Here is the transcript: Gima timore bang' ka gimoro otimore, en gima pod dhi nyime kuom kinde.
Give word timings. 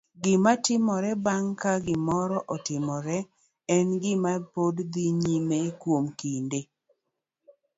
Gima 0.23 0.51
timore 0.65 1.11
bang' 1.25 1.53
ka 1.61 1.73
gimoro 1.85 2.37
otimore, 2.55 3.17
en 3.75 3.87
gima 4.01 4.33
pod 4.53 4.75
dhi 4.93 5.05
nyime 5.21 5.59
kuom 5.81 6.05
kinde. 6.19 6.59